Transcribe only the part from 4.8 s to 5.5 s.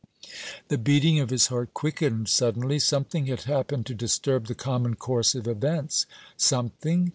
course of